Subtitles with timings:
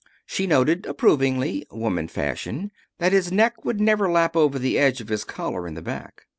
[0.25, 5.09] She noted, approvingly, woman fashion, that his neck would never lap over the edge of
[5.09, 6.25] his collar in the back.